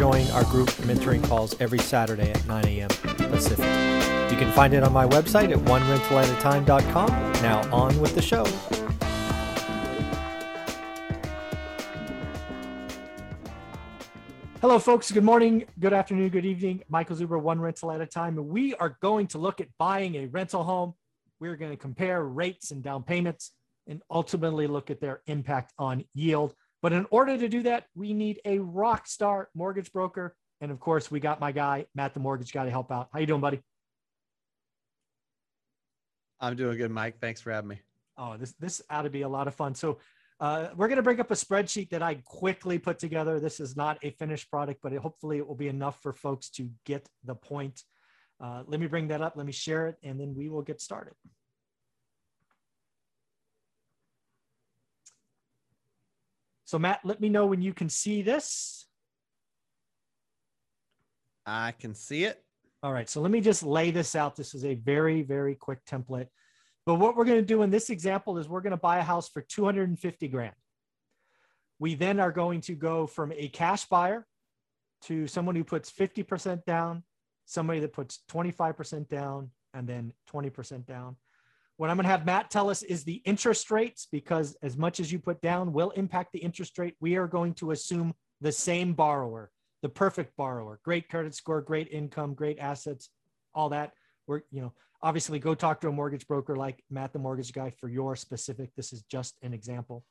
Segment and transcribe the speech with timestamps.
[0.00, 2.88] join our group mentoring calls every Saturday at 9 a.m.
[2.88, 3.66] Pacific.
[4.32, 7.08] You can find it on my website at onerentalatatime.com.
[7.42, 8.44] Now on with the show.
[14.62, 15.12] Hello, folks.
[15.12, 16.82] Good morning, good afternoon, good evening.
[16.88, 18.36] Michael Zuber, one rental at a time.
[18.48, 20.94] We are going to look at buying a rental home.
[21.40, 23.52] We're going to compare rates and down payments
[23.86, 26.54] and ultimately look at their impact on yield.
[26.82, 30.34] But in order to do that, we need a rock star mortgage broker.
[30.60, 33.08] And of course, we got my guy, Matt, the mortgage guy, to help out.
[33.12, 33.60] How you doing, buddy?
[36.40, 37.18] I'm doing good, Mike.
[37.20, 37.80] Thanks for having me.
[38.16, 39.74] Oh, this this ought to be a lot of fun.
[39.74, 39.98] So
[40.40, 43.40] uh, we're going to bring up a spreadsheet that I quickly put together.
[43.40, 46.48] This is not a finished product, but it, hopefully it will be enough for folks
[46.50, 47.82] to get the point.
[48.42, 49.36] Uh, let me bring that up.
[49.36, 51.12] Let me share it, and then we will get started.
[56.70, 58.86] So Matt, let me know when you can see this.
[61.44, 62.44] I can see it.
[62.84, 64.36] All right, so let me just lay this out.
[64.36, 66.28] This is a very, very quick template.
[66.86, 69.02] But what we're going to do in this example is we're going to buy a
[69.02, 70.54] house for 250 grand.
[71.80, 74.24] We then are going to go from a cash buyer
[75.06, 77.02] to someone who puts 50% down,
[77.46, 81.16] somebody that puts 25% down, and then 20% down.
[81.80, 85.00] What I'm going to have Matt tell us is the interest rates, because as much
[85.00, 86.94] as you put down will impact the interest rate.
[87.00, 89.50] We are going to assume the same borrower
[89.80, 93.08] the perfect borrower, great credit score, great income, great assets,
[93.54, 93.92] all that.
[94.26, 97.70] We're, you know, obviously go talk to a mortgage broker like Matt, the mortgage guy
[97.70, 98.74] for your specific.
[98.76, 100.04] This is just an example.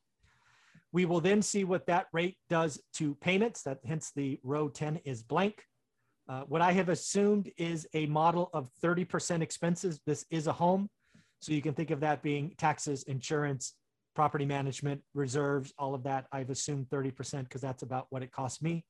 [0.91, 3.61] We will then see what that rate does to payments.
[3.61, 5.61] That hence the row 10 is blank.
[6.27, 9.99] Uh, what I have assumed is a model of 30% expenses.
[10.07, 10.89] This is a home.
[11.39, 13.73] So you can think of that being taxes, insurance,
[14.15, 16.27] property management, reserves, all of that.
[16.31, 18.85] I've assumed 30% because that's about what it costs me.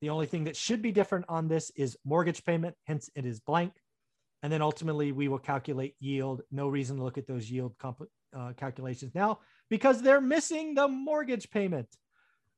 [0.00, 3.40] The only thing that should be different on this is mortgage payment, hence it is
[3.40, 3.72] blank.
[4.42, 6.42] And then ultimately we will calculate yield.
[6.50, 10.88] No reason to look at those yield comp- uh, calculations now because they're missing the
[10.88, 11.88] mortgage payment.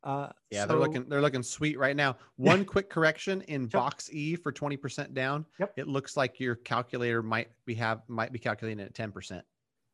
[0.04, 2.16] Uh, yeah, so, they're looking they're looking sweet right now.
[2.36, 5.46] One quick correction in box E for 20% down.
[5.58, 5.74] Yep.
[5.76, 9.42] It looks like your calculator might be have might be calculating at 10%.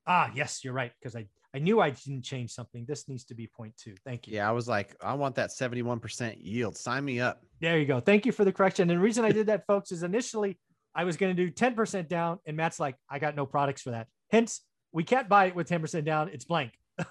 [0.06, 2.84] Ah, yes, you're right because I I knew I didn't change something.
[2.86, 3.96] This needs to be 0.2.
[4.04, 4.34] Thank you.
[4.34, 6.76] Yeah, I was like, I want that 71% yield.
[6.76, 7.42] Sign me up.
[7.60, 8.00] There you go.
[8.00, 8.90] Thank you for the correction.
[8.90, 10.58] And the reason I did that, folks, is initially
[10.94, 13.90] I was going to do 10% down, and Matt's like, I got no products for
[13.90, 14.08] that.
[14.30, 14.60] Hence,
[14.92, 16.28] we can't buy it with 10% down.
[16.28, 16.72] It's blank.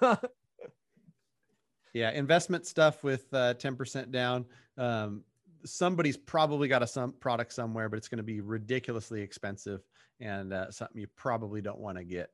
[1.92, 4.44] yeah, investment stuff with uh, 10% down.
[4.76, 5.24] Um,
[5.64, 9.80] somebody's probably got a some product somewhere, but it's going to be ridiculously expensive
[10.20, 12.30] and uh, something you probably don't want to get.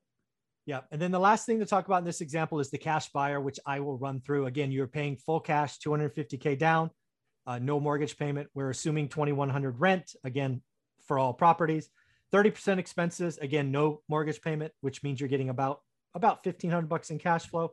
[0.66, 0.80] Yeah.
[0.90, 3.40] And then the last thing to talk about in this example is the cash buyer,
[3.40, 4.46] which I will run through.
[4.46, 6.90] Again, you're paying full cash, 250K down,
[7.46, 8.48] uh, no mortgage payment.
[8.54, 10.62] We're assuming 2100 rent, again,
[11.06, 11.90] for all properties.
[12.32, 15.80] 30% expenses, again, no mortgage payment, which means you're getting about
[16.14, 17.72] about 1500 bucks in cash flow,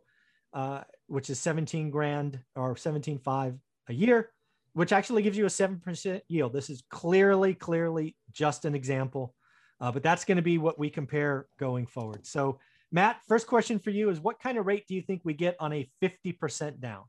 [0.53, 0.81] uh,
[1.11, 4.29] which is 17 grand or 17.5 a year,
[4.73, 6.53] which actually gives you a 7% yield.
[6.53, 9.35] This is clearly, clearly just an example,
[9.81, 12.25] uh, but that's going to be what we compare going forward.
[12.25, 12.59] So
[12.93, 15.57] Matt, first question for you is what kind of rate do you think we get
[15.59, 17.03] on a 50% down?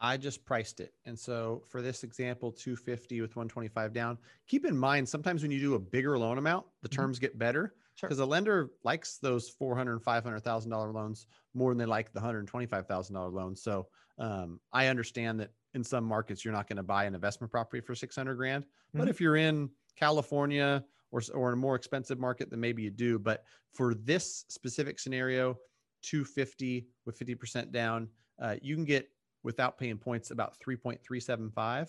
[0.00, 0.92] I just priced it.
[1.04, 4.18] And so for this example, 250 with 125 down,
[4.48, 7.00] keep in mind, sometimes when you do a bigger loan amount, the mm-hmm.
[7.00, 8.26] terms get better because sure.
[8.26, 13.62] the lender likes those 400 and $500,000 loans more than they like the $125,000 loans.
[13.62, 13.86] So
[14.18, 17.80] um, I understand that in some markets, you're not going to buy an investment property
[17.80, 18.98] for 600 grand, mm-hmm.
[18.98, 22.90] but if you're in California, or, or in a more expensive market than maybe you
[22.90, 23.18] do.
[23.18, 25.56] But for this specific scenario,
[26.02, 28.08] 250 with 50% down,
[28.40, 29.08] uh, you can get
[29.42, 31.88] without paying points about 3.375.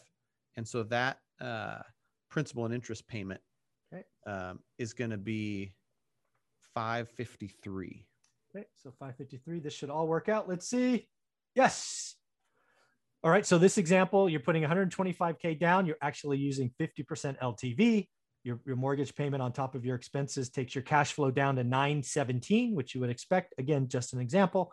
[0.55, 1.79] And so that uh,
[2.29, 3.41] principal and interest payment
[3.93, 4.03] okay.
[4.25, 5.73] um, is going to be
[6.77, 8.05] 553.
[8.55, 9.59] Okay, so 553.
[9.59, 10.47] This should all work out.
[10.47, 11.07] Let's see.
[11.55, 12.15] Yes.
[13.23, 13.45] All right.
[13.45, 15.87] So this example, you're putting 125K down.
[15.87, 18.07] You're actually using 50% LTV
[18.47, 21.63] your, your mortgage payment on top of your expenses takes your cash flow down to
[21.63, 24.71] 917 which you would expect again just an example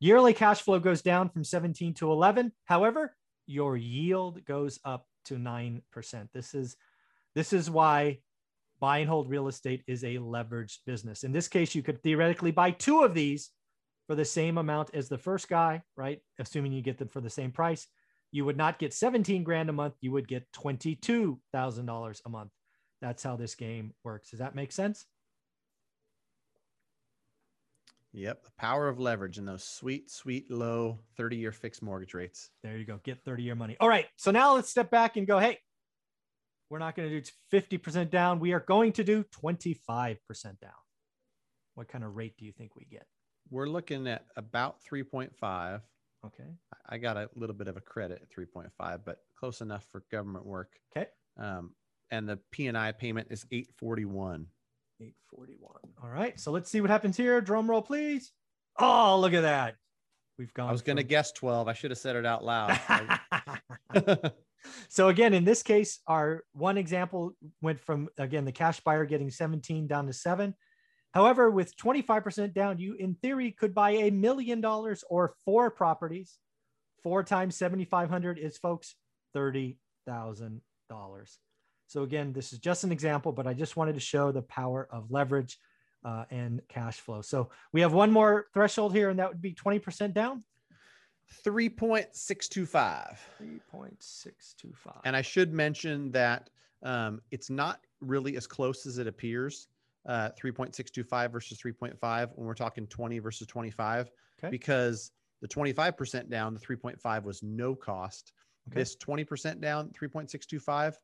[0.00, 3.14] yearly cash flow goes down from 17 to 11 however
[3.46, 5.82] your yield goes up to 9%
[6.32, 6.76] this is
[7.34, 8.18] this is why
[8.80, 11.22] buy and hold real estate is a leveraged business.
[11.22, 13.50] In this case, you could theoretically buy two of these
[14.06, 16.20] for the same amount as the first guy, right?
[16.38, 17.86] Assuming you get them for the same price.
[18.32, 22.50] You would not get 17 grand a month, you would get $22,000 a month.
[23.00, 24.30] That's how this game works.
[24.30, 25.04] Does that make sense?
[28.12, 28.44] Yep.
[28.44, 32.50] The power of leverage and those sweet, sweet low 30 year fixed mortgage rates.
[32.62, 33.00] There you go.
[33.04, 33.76] Get 30 year money.
[33.80, 34.06] All right.
[34.16, 35.58] So now let's step back and go, hey,
[36.70, 38.38] we're not going to do 50% down.
[38.38, 40.18] We are going to do 25%
[40.60, 40.70] down.
[41.74, 43.06] What kind of rate do you think we get?
[43.50, 45.80] We're looking at about 3.5.
[46.24, 46.44] Okay.
[46.88, 50.46] I got a little bit of a credit at 3.5, but close enough for government
[50.46, 50.68] work.
[50.96, 51.08] Okay.
[51.36, 51.72] Um,
[52.12, 54.46] and the P&I payment is 841.
[55.00, 55.72] 841.
[56.02, 56.38] All right.
[56.38, 57.40] So let's see what happens here.
[57.40, 58.32] Drum roll, please.
[58.78, 59.76] Oh, look at that.
[60.38, 60.68] We've gone.
[60.68, 61.66] I was going to guess 12.
[61.66, 62.78] I should have said it out loud.
[64.88, 69.30] so again, in this case, our one example went from again the cash buyer getting
[69.30, 70.54] 17 down to seven.
[71.12, 76.38] However, with 25% down, you in theory could buy a million dollars or four properties.
[77.02, 78.94] Four times 7,500 is folks
[79.34, 80.60] $30,000.
[81.86, 84.86] So again, this is just an example, but I just wanted to show the power
[84.92, 85.58] of leverage
[86.04, 87.22] uh, and cash flow.
[87.22, 90.44] So we have one more threshold here, and that would be 20% down.
[91.44, 93.16] 3.625.
[93.40, 95.00] 3.625.
[95.04, 96.50] And I should mention that
[96.82, 99.68] um, it's not really as close as it appears.
[100.06, 104.50] Uh, 3.625 versus 3.5 when we're talking 20 versus 25, okay.
[104.50, 105.12] because
[105.42, 108.32] the 25% down, the 3.5 was no cost.
[108.68, 108.80] Okay.
[108.80, 110.94] This 20% down, 3.625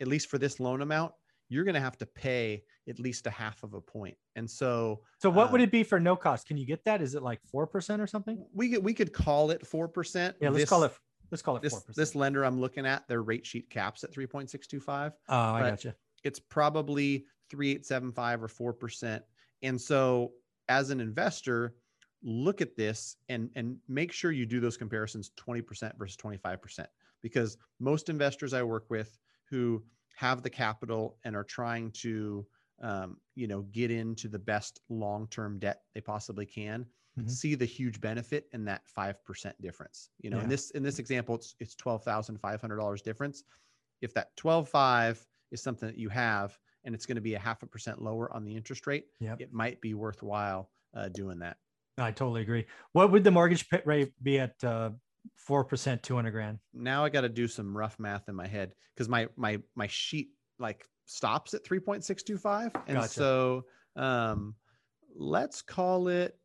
[0.00, 1.12] at least for this loan amount,
[1.50, 4.16] you're going to have to pay at least a half of a point.
[4.36, 6.46] And so, so what uh, would it be for no cost?
[6.46, 7.02] Can you get that?
[7.02, 8.42] Is it like 4% or something?
[8.54, 10.34] We could, we could call it 4%.
[10.40, 10.92] Yeah, let's this, call it,
[11.30, 11.94] let's call it this, 4%.
[11.94, 15.12] This lender I'm looking at, their rate sheet caps at 3.625.
[15.28, 15.94] Oh, I gotcha.
[16.22, 19.20] It's probably 3875 or 4%.
[19.62, 20.32] And so
[20.68, 21.74] as an investor,
[22.22, 26.86] look at this and, and make sure you do those comparisons 20% versus 25%,
[27.22, 29.18] because most investors I work with
[29.48, 29.82] who
[30.16, 32.46] have the capital and are trying to
[32.82, 36.86] um, you know get into the best long-term debt they possibly can
[37.18, 37.28] mm-hmm.
[37.28, 40.44] see the huge benefit in that 5% difference you know yeah.
[40.44, 43.44] in this in this example it's it's $12500 difference
[44.00, 45.18] if that 12.5
[45.50, 48.34] is something that you have and it's going to be a half a percent lower
[48.34, 49.40] on the interest rate yep.
[49.40, 51.58] it might be worthwhile uh, doing that
[51.98, 54.90] i totally agree what would the mortgage rate be at uh,
[55.34, 56.58] four percent, two hundred grand.
[56.72, 59.86] Now I got to do some rough math in my head because my my my
[59.86, 63.08] sheet like stops at three point six two five, and gotcha.
[63.08, 63.64] so
[63.96, 64.54] um,
[65.16, 66.36] let's call it.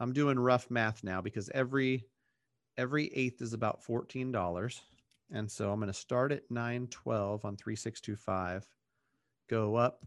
[0.00, 2.06] I'm doing rough math now because every
[2.76, 4.80] every eighth is about fourteen dollars,
[5.30, 8.66] and so I'm going to start at nine twelve on three six two five,
[9.48, 10.04] go up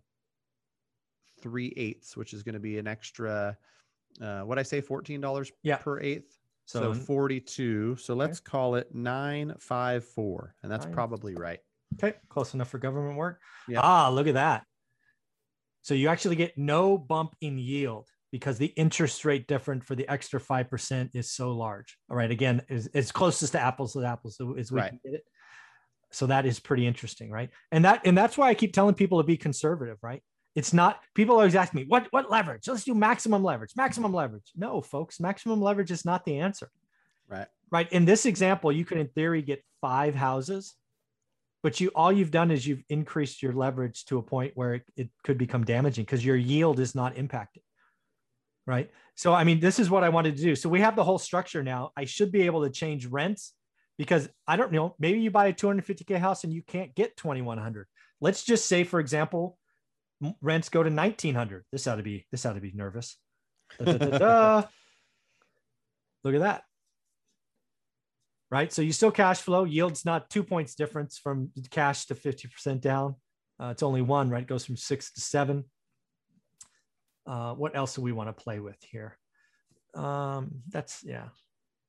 [1.41, 3.57] three eighths, which is going to be an extra.
[4.21, 5.77] Uh, what I say, fourteen dollars yeah.
[5.77, 6.39] per eighth.
[6.67, 7.95] So, so 42.
[7.95, 10.55] So let's call it 954.
[10.61, 10.93] And that's Nine.
[10.93, 11.59] probably right.
[11.95, 12.17] Okay.
[12.27, 13.39] Close enough for government work.
[13.69, 13.79] Yeah.
[13.81, 14.65] Ah, look at that.
[15.81, 20.07] So you actually get no bump in yield because the interest rate different for the
[20.09, 21.97] extra 5% is so large.
[22.09, 22.29] All right.
[22.29, 24.89] Again, is as closest to apples to apples as we right.
[24.89, 25.23] can get it.
[26.11, 27.49] So that is pretty interesting, right?
[27.71, 30.21] And that and that's why I keep telling people to be conservative, right?
[30.57, 32.67] It's not people always ask me, what what leverage?
[32.67, 34.51] Let's do maximum leverage, maximum leverage.
[34.55, 36.71] No, folks, maximum leverage is not the answer.
[37.29, 37.45] Right.
[37.69, 37.91] Right.
[37.93, 40.73] In this example, you could in theory get five houses,
[41.61, 44.83] but you all you've done is you've increased your leverage to a point where it,
[44.95, 47.61] it could become damaging because your yield is not impacted.
[48.65, 48.89] Right.
[49.13, 50.55] So I mean, this is what I wanted to do.
[50.55, 51.91] So we have the whole structure now.
[51.95, 53.53] I should be able to change rents
[53.99, 57.85] because I don't know, maybe you buy a 250k house and you can't get 2100.
[58.19, 59.59] Let's just say, for example,
[60.41, 63.17] rents go to 1900 this ought to be this ought to be nervous.
[63.83, 64.63] Da, da, da,
[66.23, 66.63] look at that.
[68.49, 68.71] Right?
[68.71, 69.65] So you still cash flow.
[69.65, 73.15] Yields not two points difference from cash to 50% down.
[73.59, 74.43] Uh, it's only one right?
[74.43, 75.65] It goes from six to seven.
[77.25, 79.17] Uh, what else do we want to play with here?
[79.93, 81.29] Um, that's yeah.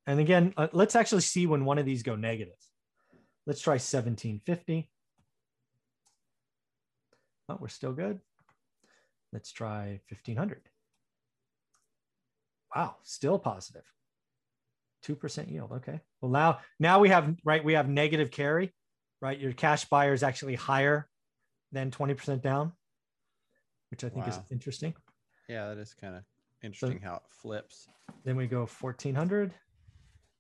[0.07, 2.55] And again uh, let's actually see when one of these go negative.
[3.47, 4.91] Let's try 1750
[7.49, 8.21] Oh, we're still good.
[9.33, 10.61] Let's try 1500.
[12.75, 13.85] Wow, still positive.
[15.07, 15.73] 2% yield.
[15.73, 16.01] Okay.
[16.21, 18.75] Well, now, now we have, right, we have negative carry,
[19.21, 19.39] right?
[19.39, 21.09] Your cash buyer is actually higher
[21.73, 22.73] than 20% down,
[23.91, 24.33] which I think wow.
[24.33, 24.95] is interesting.
[25.49, 26.25] Yeah, that is kind of
[26.63, 27.89] interesting so, how it flips.
[28.25, 29.55] Then we go 1400.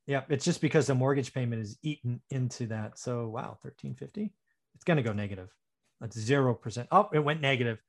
[0.07, 2.99] Yeah, it's just because the mortgage payment is eaten into that.
[2.99, 4.33] So, wow, 1350.
[4.75, 5.51] It's going to go negative.
[6.01, 6.89] That's zero percent.
[6.93, 7.83] Oh, it went negative.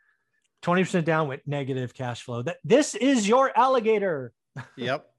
[0.63, 2.42] 20% down went negative cash flow.
[2.42, 4.34] That this is your alligator.
[4.75, 5.10] Yep.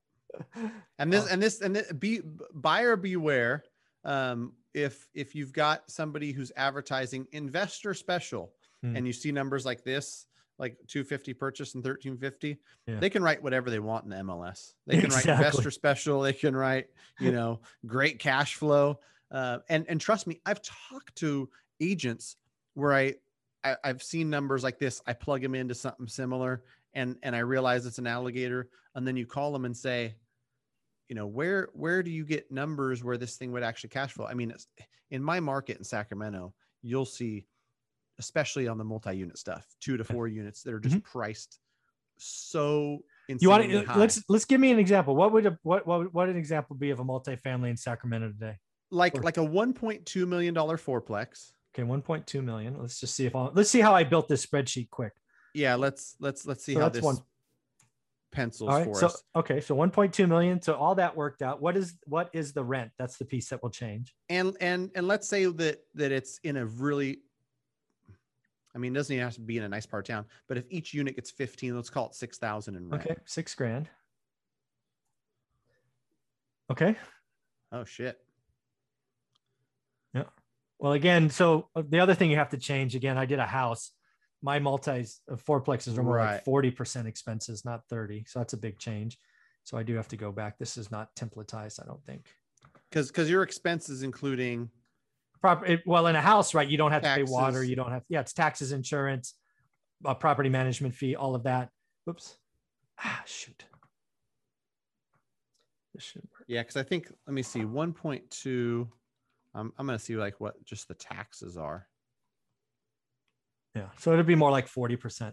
[0.99, 2.21] and this and this and this, be
[2.53, 3.65] buyer beware.
[4.05, 8.97] Um, if if you've got somebody who's advertising investor special Hmm.
[8.97, 10.25] and you see numbers like this,
[10.59, 12.99] like 250 purchase and 1350, Yeah.
[12.99, 14.73] they can write whatever they want in the MLS.
[14.87, 15.33] They can Exactly.
[15.33, 16.23] write investor special.
[16.23, 19.01] They can write, you know, great cash flow.
[19.31, 22.37] Uh, and and trust me, I've talked to agents
[22.81, 23.15] where I,
[23.65, 25.03] I I've seen numbers like this.
[25.07, 28.69] I plug them into something similar, and and I realize it's an alligator.
[28.95, 30.17] And then you call them and say,
[31.09, 34.27] you know, where where do you get numbers where this thing would actually cash flow?
[34.27, 34.67] I mean, it's,
[35.11, 37.47] in my market in Sacramento, you'll see,
[38.19, 41.19] especially on the multi-unit stuff, two to four units that are just mm-hmm.
[41.19, 41.61] priced
[42.23, 43.99] so You want to high.
[43.99, 45.17] let's let's give me an example.
[45.17, 48.57] What would a what what what an example be of a multifamily in Sacramento today?
[48.91, 51.53] like or- like a 1.2 million dollar fourplex.
[51.75, 52.77] Okay, 1.2 million.
[52.81, 55.13] Let's just see if I'll, let's see how I built this spreadsheet quick.
[55.55, 57.19] Yeah, let's let's let's see So how that's this one.
[58.33, 58.85] pencils All right.
[58.85, 59.23] for So us.
[59.37, 60.61] okay, so 1.2 million.
[60.63, 61.61] So all that worked out.
[61.63, 62.91] What is what is the rent?
[62.99, 64.15] That's the piece that will change.
[64.29, 67.21] And and and let's say that that it's in a really
[68.75, 70.57] I mean, it doesn't even have to be in a nice part of town, but
[70.57, 73.05] if each unit gets 15, let's call it 6,000 in rent.
[73.05, 73.89] Okay, six grand.
[76.71, 76.95] Okay.
[77.73, 78.19] Oh shit.
[80.81, 83.47] Well, again, so uh, the other thing you have to change again, I did a
[83.47, 83.93] house.
[84.43, 88.25] My multis uh, fourplexes are more like 40% expenses, not 30.
[88.27, 89.19] So that's a big change.
[89.65, 90.59] So I do have to go back.
[90.59, 92.27] This is not templatized, I don't think.
[92.91, 94.71] Cuz cuz your expenses including
[95.41, 96.69] Proper well, in a house, right?
[96.69, 97.65] You don't have to pay water.
[97.65, 99.35] You don't have, yeah, it's taxes, insurance,
[100.05, 101.71] a property management fee, all of that.
[102.09, 102.37] Oops.
[102.99, 103.65] Ah, shoot.
[105.95, 106.45] This should work.
[106.47, 108.87] yeah, cuz I think let me see 1.2
[109.55, 111.87] I'm I'm going to see like what just the taxes are.
[113.75, 113.89] Yeah.
[113.99, 115.33] So it'll be more like 40%.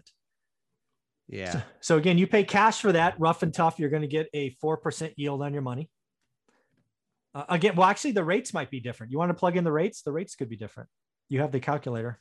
[1.28, 1.62] Yeah.
[1.80, 3.78] So again, you pay cash for that, rough and tough.
[3.78, 5.90] You're going to get a four percent yield on your money.
[7.34, 9.12] Uh, again, well, actually, the rates might be different.
[9.12, 10.02] You want to plug in the rates?
[10.02, 10.88] The rates could be different.
[11.28, 12.18] You have the calculator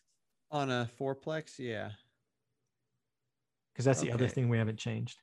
[0.52, 1.92] On a fourplex, yeah.
[3.74, 5.18] because that's the other thing we haven't changed.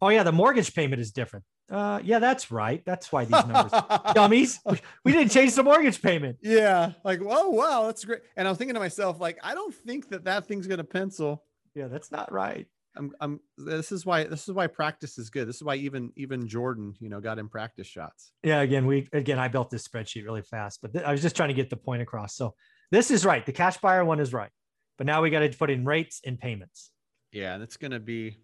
[0.00, 1.44] Oh yeah, the mortgage payment is different.
[1.70, 2.82] Uh, yeah, that's right.
[2.84, 3.72] That's why these numbers,
[4.14, 4.58] dummies.
[5.04, 6.38] We, didn't change the mortgage payment.
[6.42, 8.22] Yeah, like oh wow, that's great.
[8.36, 11.44] And I was thinking to myself, like I don't think that that thing's gonna pencil.
[11.74, 12.66] Yeah, that's not right.
[12.96, 13.40] I'm, I'm.
[13.56, 14.24] This is why.
[14.24, 15.48] This is why practice is good.
[15.48, 18.32] This is why even even Jordan, you know, got in practice shots.
[18.42, 21.36] Yeah, again, we again I built this spreadsheet really fast, but th- I was just
[21.36, 22.34] trying to get the point across.
[22.34, 22.54] So
[22.90, 23.46] this is right.
[23.46, 24.50] The cash buyer one is right,
[24.98, 26.90] but now we got to put in rates and payments.
[27.32, 28.38] Yeah, and it's gonna be.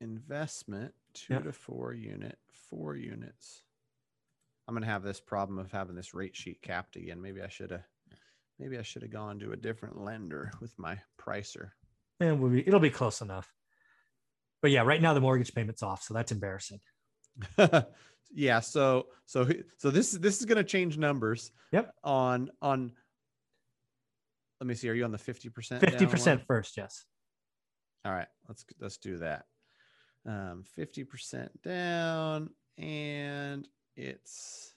[0.00, 1.44] Investment two Yep.
[1.44, 3.62] to four unit, four units.
[4.66, 7.20] I'm gonna have this problem of having this rate sheet capped again.
[7.20, 7.84] Maybe I should have,
[8.58, 11.70] maybe I should have gone to a different lender with my pricer.
[12.20, 13.52] and we'll be, it'll be close enough.
[14.60, 16.80] But yeah, right now the mortgage payment's off, so that's embarrassing.
[18.32, 21.94] yeah so so so this this is going to change numbers Yep.
[22.04, 22.92] on on
[24.60, 27.04] let me see are you on the 50% Fifty percent first, yes.
[28.04, 29.46] all right let's let's do that
[30.28, 33.66] um 50% down and
[33.96, 34.74] it's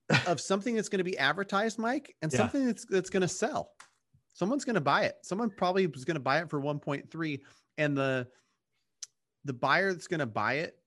[0.27, 2.37] of something that's going to be advertised, Mike, and Yeah.
[2.39, 3.71] something that's that's going to sell.
[4.33, 5.17] Someone's going to buy it.
[5.21, 7.39] Someone probably was going to buy it for 1.3
[7.77, 8.27] and the
[9.45, 10.77] the buyer that's going to buy it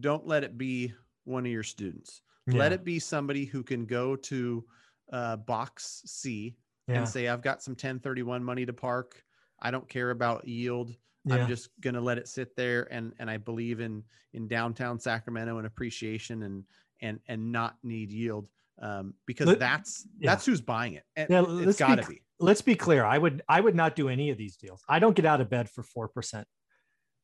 [0.00, 0.92] don't let it be
[1.24, 2.20] one of your students.
[2.48, 4.64] Let it be somebody who can go to
[5.12, 6.56] uh, box C
[6.88, 6.98] Yeah.
[6.98, 9.22] and say, I've got some 1031 money to park.
[9.60, 10.94] I don't care about yield.
[11.24, 11.36] Yeah.
[11.36, 12.86] I'm just going to let it sit there.
[12.92, 16.64] And, and I believe in, in downtown Sacramento and appreciation and,
[17.02, 18.48] and, and not need yield.
[18.80, 20.30] Um, because Let, that's, yeah.
[20.30, 21.04] that's who's buying it.
[21.16, 22.22] And yeah, it's gotta be, be.
[22.38, 23.04] Let's be clear.
[23.04, 24.82] I would, I would not do any of these deals.
[24.88, 26.44] I don't get out of bed for 4%.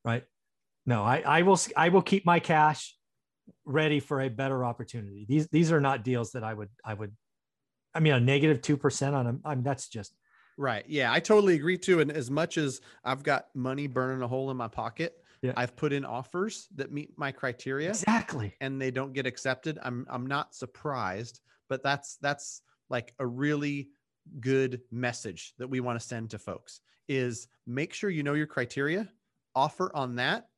[0.05, 0.25] Right.
[0.87, 2.97] No, I, I will, I will keep my cash
[3.67, 5.27] ready for a better opportunity.
[5.29, 7.13] These, these are not deals that I would, I would,
[7.95, 9.41] I mean, a negative 2% on them.
[9.45, 10.15] I mean, that's just,
[10.59, 10.85] Right.
[10.87, 12.01] Yeah, I totally agree too.
[12.01, 15.53] And as much as I've got money burning a hole in my pocket, yeah.
[15.57, 17.91] I've put in offers that meet my criteria.
[17.91, 18.55] Exactly.
[18.61, 19.79] And they don't get accepted.
[19.83, 23.89] I'm I'm not surprised, but that's that's like a really
[24.41, 28.47] good message that we want to send to folks is make sure you know your
[28.47, 29.09] criteria,
[29.55, 30.49] offer on that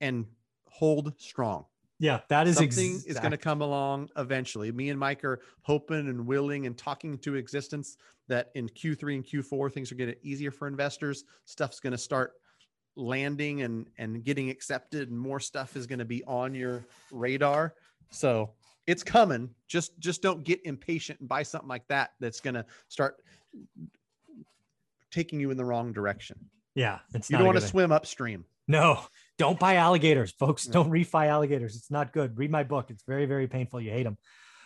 [0.00, 0.24] and
[0.68, 1.66] hold strong.
[1.98, 4.70] Yeah, that is something is going to come along eventually.
[4.70, 7.96] Me and Mike are hoping and willing and talking to existence
[8.28, 11.24] that in Q3 and Q4 things are going getting easier for investors.
[11.46, 12.32] Stuff's going to start
[12.96, 17.74] landing and and getting accepted, and more stuff is going to be on your radar.
[18.10, 18.52] So
[18.86, 19.50] it's coming.
[19.66, 23.16] Just just don't get impatient and buy something like that that's going to start
[25.10, 26.38] taking you in the wrong direction.
[26.74, 28.44] Yeah, you don't want to swim upstream.
[28.68, 29.00] No,
[29.38, 30.64] don't buy alligators, folks.
[30.64, 31.76] Don't refi alligators.
[31.76, 32.36] It's not good.
[32.36, 32.90] Read my book.
[32.90, 33.80] It's very, very painful.
[33.80, 34.18] You hate them.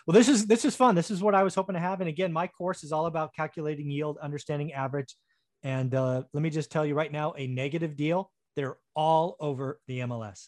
[0.07, 0.95] Well, this is this is fun.
[0.95, 2.01] This is what I was hoping to have.
[2.01, 5.15] And again, my course is all about calculating yield, understanding average.
[5.63, 9.79] And uh, let me just tell you right now, a negative deal, they're all over
[9.87, 10.47] the MLS.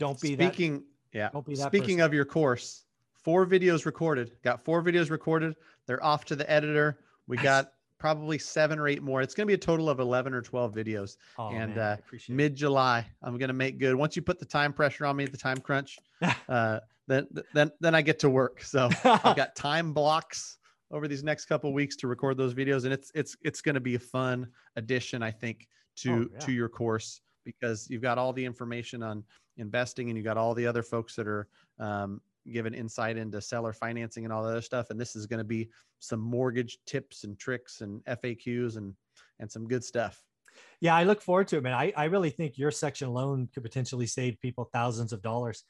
[0.00, 0.74] Don't be speaking.
[1.12, 1.28] That, yeah.
[1.32, 1.68] Don't be that.
[1.68, 2.00] Speaking person.
[2.00, 2.84] of your course,
[3.22, 4.32] four videos recorded.
[4.42, 5.54] Got four videos recorded.
[5.86, 6.98] They're off to the editor.
[7.28, 7.70] We got
[8.02, 9.22] probably seven or eight more.
[9.22, 11.18] It's going to be a total of 11 or 12 videos.
[11.38, 13.94] Oh, and uh, mid July, I'm going to make good.
[13.94, 16.00] Once you put the time pressure on me, the time crunch,
[16.48, 18.60] uh, then, then, then I get to work.
[18.64, 20.58] So I've got time blocks
[20.90, 22.82] over these next couple weeks to record those videos.
[22.82, 25.68] And it's, it's, it's going to be a fun addition, I think,
[25.98, 26.38] to, oh, yeah.
[26.40, 29.22] to your course because you've got all the information on
[29.58, 31.46] investing and you got all the other folks that are,
[31.78, 34.90] um, given insight into seller financing and all that other stuff.
[34.90, 38.94] And this is going to be some mortgage tips and tricks and FAQs and
[39.38, 40.22] and some good stuff.
[40.80, 41.72] Yeah, I look forward to it, man.
[41.72, 45.64] I, I really think your section alone could potentially save people thousands of dollars.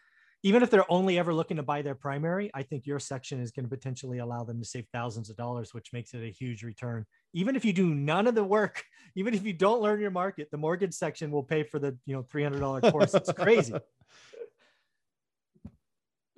[0.45, 3.53] Even if they're only ever looking to buy their primary, I think your section is
[3.53, 6.65] going to potentially allow them to save thousands of dollars, which makes it a huge
[6.65, 7.07] return.
[7.33, 8.83] Even if you do none of the work,
[9.15, 12.15] even if you don't learn your market, the mortgage section will pay for the you
[12.15, 13.15] know $300 course.
[13.15, 13.75] It's crazy.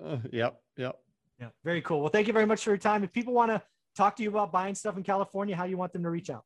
[0.05, 0.61] Uh, yep.
[0.77, 0.99] Yep.
[1.41, 1.49] Yeah.
[1.65, 2.01] Very cool.
[2.01, 3.05] Well, thank you very much for your time.
[3.05, 3.63] If people want to
[3.97, 6.31] talk to you about buying stuff in California, how do you want them to reach
[6.31, 6.45] out?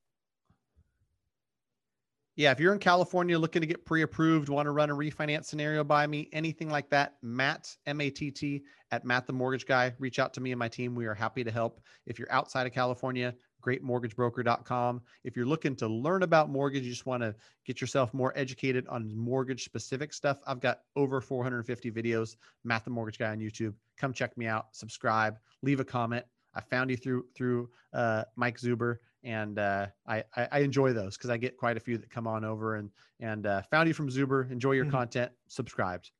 [2.38, 5.82] Yeah, if you're in California looking to get pre-approved, want to run a refinance scenario
[5.82, 9.92] by me, anything like that, Matt M A T T at Matt the Mortgage Guy.
[9.98, 10.94] Reach out to me and my team.
[10.94, 11.80] We are happy to help.
[12.06, 15.02] If you're outside of California, greatmortgagebroker.com.
[15.24, 17.34] If you're looking to learn about mortgage, you just want to
[17.66, 22.90] get yourself more educated on mortgage specific stuff, I've got over 450 videos, Matt the
[22.90, 23.74] Mortgage Guy on YouTube.
[23.96, 26.24] Come check me out, subscribe, leave a comment.
[26.54, 31.30] I found you through through uh, Mike Zuber, and uh, I, I enjoy those because
[31.30, 34.08] I get quite a few that come on over and and uh, found you from
[34.08, 34.50] Zuber.
[34.50, 34.92] Enjoy your mm-hmm.
[34.92, 36.10] content, subscribed.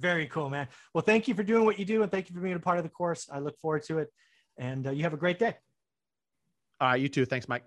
[0.00, 0.68] Very cool, man.
[0.94, 2.78] Well, thank you for doing what you do, and thank you for being a part
[2.78, 3.28] of the course.
[3.30, 4.08] I look forward to it,
[4.56, 5.56] and uh, you have a great day.
[6.80, 7.26] All right, you too.
[7.26, 7.64] Thanks, Mike.